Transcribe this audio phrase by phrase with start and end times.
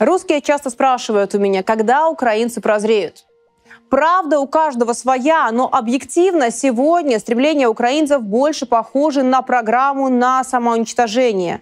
[0.00, 3.26] Русские часто спрашивают у меня, когда украинцы прозреют.
[3.90, 11.60] Правда у каждого своя, но объективно сегодня стремление украинцев больше похоже на программу на самоуничтожение.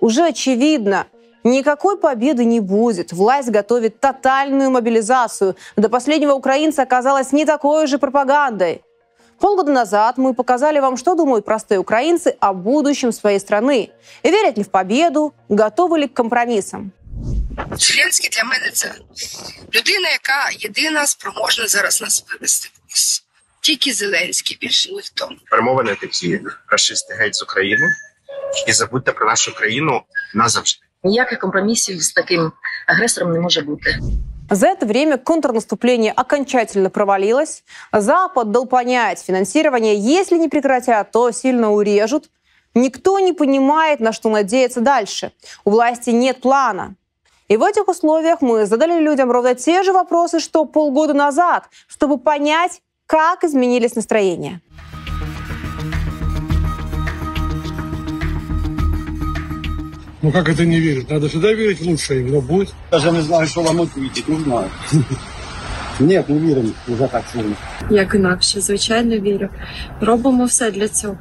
[0.00, 1.06] Уже очевидно,
[1.44, 3.12] никакой победы не будет.
[3.12, 5.54] Власть готовит тотальную мобилизацию.
[5.76, 8.82] До последнего украинца оказалась не такой же пропагандой.
[9.38, 13.90] Полгода назад мы показали вам, что думают простые украинцы о будущем своей страны.
[14.24, 16.92] Верят ли в победу, готовы ли к компромиссам.
[17.78, 18.94] Зеленський для мене це
[19.74, 23.24] людина, яка єдина спроможна зараз нас вивести кудись.
[23.60, 25.28] Тільки Зеленський, більше ніхто.
[25.50, 27.86] перемовини такі расисти геть з України
[28.68, 30.02] і забудьте про нашу країну
[30.34, 30.80] назавжди.
[31.04, 32.52] Ніяких компромісів з таким
[32.86, 33.98] агресором не може бути.
[34.50, 37.64] За это время контрнаступление окончательно провалилось.
[37.92, 42.30] Запад дал понять, финансирование, если не прекратят, то сильно урежут.
[42.74, 45.32] Никто не понимает, на что надеяться дальше.
[45.64, 46.94] У власти нет плана.
[47.47, 52.19] И в этих условиях мы задали людям ровно те же вопросы, что полгода назад, чтобы
[52.19, 54.61] понять, как изменились настроения.
[60.21, 61.09] Ну как это не верить?
[61.09, 62.73] Надо всегда верить в лучшее, но будет.
[62.91, 64.69] Даже не знаю, що вам відповідати, не знаю.
[65.99, 67.55] Ні, не віримо, вже так сильно.
[67.89, 69.49] Як інакше, звичайно, вірю.
[70.01, 71.17] Робимо все для цього.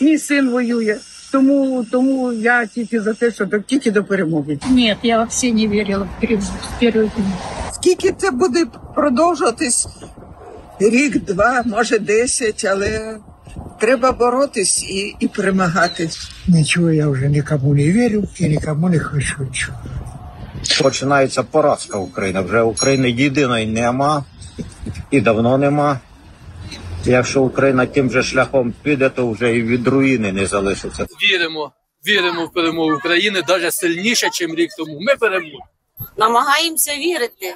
[0.00, 0.96] Мій син воює,
[1.31, 4.59] Тому, тому я тільки за те, що до- тільки до перемоги.
[4.69, 7.73] Нет, я вообще не верила в перевод в.
[7.73, 9.87] Скільки це буде продовжуватись?
[10.79, 13.17] Рік, два, може десять, але
[13.79, 16.09] треба боротись і, і перемагати.
[16.47, 19.77] Ничего я уже никому не верю и никому не хочу ничего.
[20.83, 22.41] Починається поразка України.
[22.41, 24.23] Вже України єдиної нема
[25.11, 25.99] і давно нема.
[27.05, 31.05] Якщо Україна тим же шляхом піде, то вже і від руїни не залишиться.
[31.23, 31.71] віримо,
[32.07, 34.97] віримо в перемогу України навіть сильніше, ніж рік тому.
[34.99, 35.65] Ми переможемо.
[36.17, 37.55] намагаємося вірити.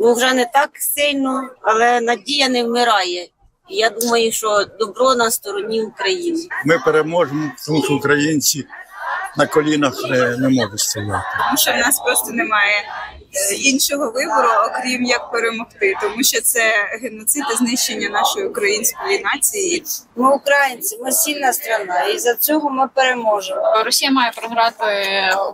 [0.00, 3.28] Ну, вже не так сильно, але надія не вмирає.
[3.68, 6.40] І я думаю, що добро на стороні України.
[6.66, 8.66] Ми переможемо, тому що українці
[9.36, 11.24] на колінах не, не можуть стояти.
[11.46, 12.74] Тому що в нас просто немає
[13.58, 16.60] іншого вибору, окрім як перемогти, тому що це
[17.02, 19.84] геноцид і знищення нашої української нації.
[20.16, 23.82] Ми українці, ми сильна страна, і за цього ми переможемо.
[23.84, 24.84] Росія має програти,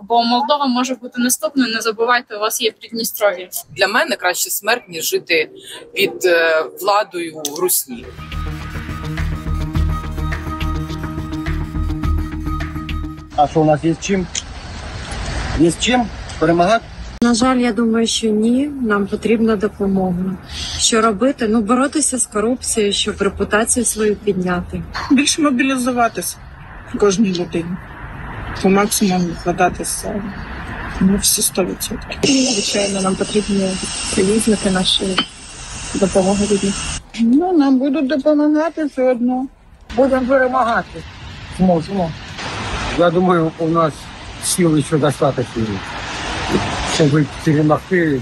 [0.01, 1.73] бо Молдова може бути наступною.
[1.73, 3.49] Не забувайте, у вас є Придністров'я.
[3.69, 5.49] Для мене краще смерть, ніж жити
[5.93, 8.05] під е, владою Русні.
[13.35, 14.27] А що у нас є з чим?
[15.59, 16.07] Є з чим
[16.39, 16.85] перемагати?
[17.21, 18.69] На жаль, я думаю, що ні.
[18.81, 20.23] Нам потрібна допомога.
[20.79, 21.47] Що робити?
[21.47, 24.83] Ну боротися з корупцією, щоб репутацію свою підняти.
[25.11, 26.37] Більше мобілізуватися
[26.99, 27.77] кожній людині.
[28.61, 30.23] По максимуму вкладатися
[31.01, 32.53] ну, всі 100%.
[32.53, 33.69] Звичайно, нам потрібні
[34.15, 35.17] союзники наші
[35.95, 36.75] допомоги від них.
[37.19, 39.47] Ну, нам будуть допомагати все одно.
[39.95, 41.03] Будем перемагати.
[41.57, 42.11] Зможемо.
[42.97, 43.93] Я думаю, у нас
[44.43, 45.63] сил еще достаточно,
[47.45, 48.21] перемогти.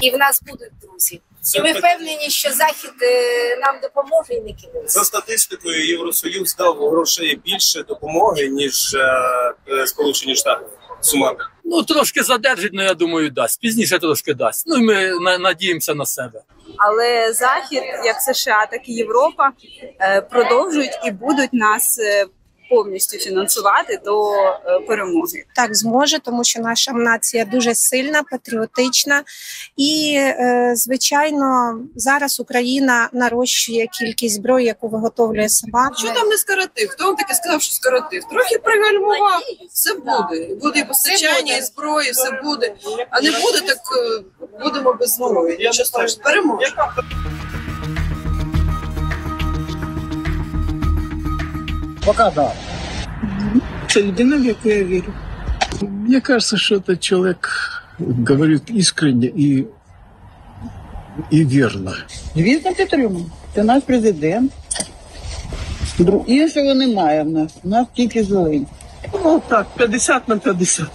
[0.00, 1.20] І в нас будуть друзі.
[1.56, 4.98] І ми впевнені, що захід е, нам допоможе і не кинеться.
[4.98, 10.64] За статистикою, Євросоюз дав грошей більше допомоги, ніж е, Сполучені Штати.
[11.00, 11.44] Сумарно.
[11.64, 13.60] Ну трошки задержить, але я думаю, дасть.
[13.60, 14.64] Пізніше трошки дасть.
[14.66, 16.40] Ну і ми на- надіємося на себе.
[16.78, 19.50] Але захід, як США, так і Європа,
[20.00, 22.26] е, продовжують і будуть нас е,
[22.74, 25.44] повністю фінансувати до е, перемоги.
[25.56, 29.22] Так зможе, тому що наша нація дуже сильна, патріотична,
[29.76, 35.90] і е, звичайно, зараз Україна нарощує кількість зброї, яку виготовлює сама.
[35.96, 36.88] Що там не скоротив?
[36.88, 38.24] Хто вам таке сказав, що скоротив?
[38.30, 39.42] Трохи пригальмував.
[39.72, 40.54] Все буде.
[40.62, 42.74] Буде і постачання, і зброї, все буде.
[43.10, 44.22] А не буде, так е,
[44.64, 45.56] будемо без зброї.
[45.58, 46.24] Нічого страшного.
[46.24, 46.82] Переможемо.
[52.04, 52.52] Пока да.
[53.94, 55.12] Це єдине, в яку я вірю.
[55.82, 57.48] Мне кажется, что этот человек
[58.28, 59.64] говорит искренне и,
[61.32, 61.92] и верно.
[62.36, 63.26] Звісно, підтримую.
[63.54, 64.52] Це наш президент.
[65.98, 67.52] Дру- Іншого немає в нас.
[67.64, 68.66] У нас тільки зелень.
[69.24, 70.86] Ну так, 50 на 50.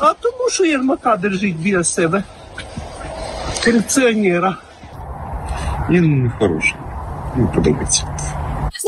[0.00, 2.22] А тому, що Єрмака держить біля себе.
[3.64, 4.56] Корупціонера.
[5.90, 6.74] Він хороший.
[7.36, 8.04] Мені подобається.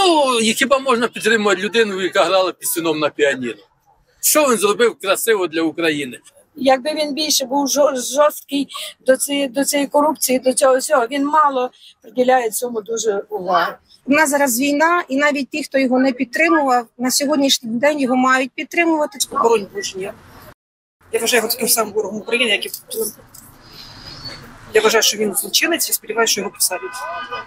[0.06, 3.54] Ну і хіба можна підтримувати людину, яка грала пісюном на піаніно?
[4.20, 6.18] Що він зробив красиво для України?
[6.56, 8.68] Якби він більше був жорсткий
[9.06, 11.70] до цієї до цієї корупції, до цього всього, він мало
[12.02, 13.72] приділяє цьому дуже увагу.
[14.06, 18.16] У нас зараз війна, і навіть ті, хто його не підтримував, на сьогоднішній день його
[18.16, 19.18] мають підтримувати.
[19.32, 20.14] Боронь Божня.
[21.12, 22.70] Я вважаю його таким самим ворогом України, як і.
[24.75, 26.97] Я вважаю, що він злочинець і сподіваюся, що його посадять.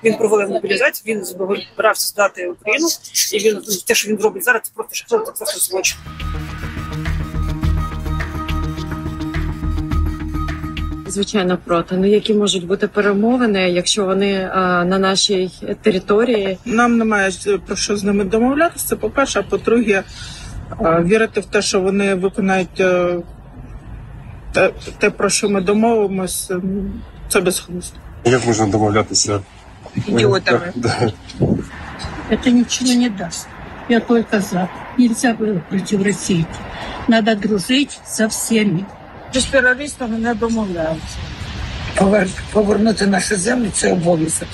[0.04, 2.88] Він провалив мобілізацію, він збирався здати Україну,
[3.34, 5.98] і він те, що він робить зараз, це просто жахливо, це просто злочин.
[11.08, 11.98] Звичайно, проти.
[11.98, 14.50] Ну які можуть бути перемовини, якщо вони е,
[14.86, 15.52] на нашій
[15.82, 16.58] території?
[16.66, 18.88] Нам немає е, про що з ними домовлятися.
[18.88, 20.04] Це по-перше, а по-друге,
[20.82, 22.82] е, вірити в те, що вони виконають
[24.54, 26.62] те, те, про що ми домовимося,
[27.30, 27.98] це безглуздо.
[28.26, 29.40] Як можна домовлятися?
[30.08, 30.74] Ідіотами.
[30.76, 31.12] Да.
[32.30, 33.48] Это ничего не даст.
[33.90, 34.70] Я только за.
[34.98, 36.46] Нельзя было против России.
[37.08, 38.86] Надо дружить со всеми.
[39.34, 41.18] З терористами не домовляються.
[42.52, 44.50] Повернути наші землі це обов'язок.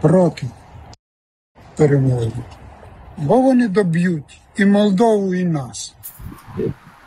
[0.00, 0.46] Проти
[1.76, 2.30] перемоги.
[3.16, 5.94] Бо вони доб'ють і Молдову, і нас.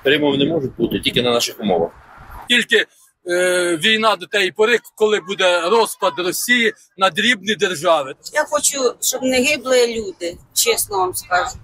[0.04, 1.92] Перемови не можуть бути тільки на наших умовах.
[2.50, 2.86] Тільки
[3.78, 8.16] війна до тієї пори, коли буде розпад Росії на дрібні держави.
[8.34, 11.56] Я хочу, щоб не гибли люди, чесно вам скажу.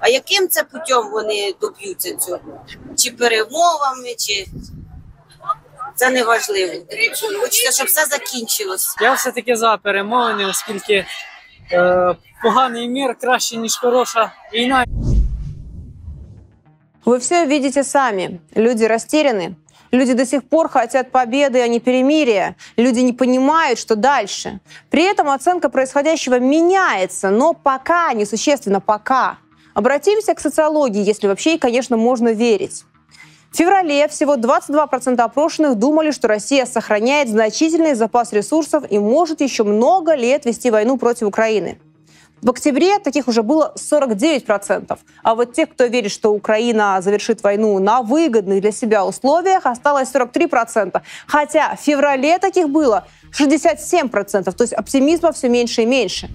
[0.00, 2.64] А яким це путем вони доб'ються цього?
[2.96, 4.46] Чи перемовами, чи
[5.94, 6.72] це не важливо.
[7.40, 8.96] Хочеться, щоб все закінчилось.
[9.00, 11.06] Я все-таки за перемовини, оскільки
[11.72, 14.84] е, поганий мір краще, ніж хороша війна.
[17.04, 18.40] Вы все видите сами.
[18.54, 19.54] Люди растеряны.
[19.90, 22.56] Люди до сих пор хотят победы, а не перемирия.
[22.76, 24.60] Люди не понимают, что дальше.
[24.90, 29.38] При этом оценка происходящего меняется, но пока, несущественно пока.
[29.74, 32.84] Обратимся к социологии, если вообще, и, конечно, можно верить.
[33.50, 39.64] В феврале всего 22% опрошенных думали, что Россия сохраняет значительный запас ресурсов и может еще
[39.64, 41.78] много лет вести войну против Украины.
[42.42, 44.98] В октябре таких уже было 49%.
[45.22, 50.10] А вот тех, кто верит, что Украина завершит войну на выгодных для себя условиях, осталось
[50.12, 51.00] 43%.
[51.26, 54.52] Хотя в феврале таких было 67%.
[54.52, 56.28] То есть оптимизма все меньше и меньше.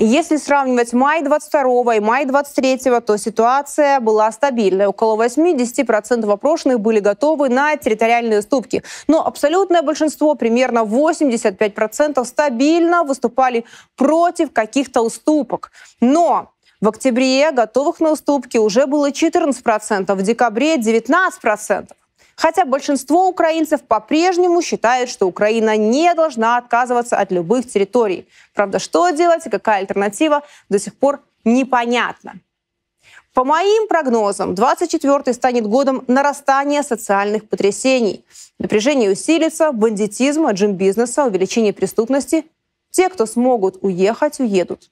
[0.00, 4.86] Если сравнивать май 22 и май 23, то ситуация была стабильной.
[4.86, 8.82] Около 80% опрошенных были готовы на территориальные уступки.
[9.06, 13.64] Но абсолютное большинство, примерно 85%, стабильно выступали
[13.94, 15.70] против каких-то уступок.
[16.00, 16.50] Но
[16.80, 21.86] в октябре готовых на уступки уже было 14%, в декабре 19%.
[22.36, 28.26] Хотя большинство украинцев по-прежнему считают, что Украина не должна отказываться от любых территорий.
[28.54, 32.34] Правда, что делать и какая альтернатива до сих пор непонятно.
[33.34, 38.24] По моим прогнозам, 24-й станет годом нарастания социальных потрясений.
[38.60, 42.44] Напряжение усилится, бандитизм, отжим бизнеса, увеличение преступности.
[42.90, 44.88] Те, кто смогут уехать, уедут.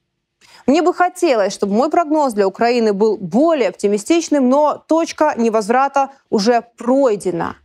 [0.66, 6.62] Мне бы хотелось, чтобы мой прогноз для Украины был более оптимистичным, но точка невозврата уже
[6.76, 7.56] пройдена.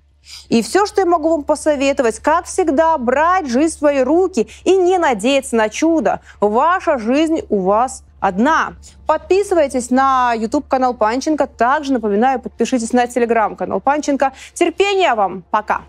[0.49, 4.75] И все, что я могу вам посоветовать, как всегда, брать жизнь в свои руки и
[4.75, 6.21] не надеяться на чудо.
[6.41, 8.73] Ваша жизнь у вас одна.
[9.05, 11.47] Подписывайтесь на YouTube-канал Панченко.
[11.47, 14.33] Также, напоминаю, подпишитесь на телеграм-канал Панченко.
[14.53, 15.44] Терпения вам.
[15.49, 15.83] Пока.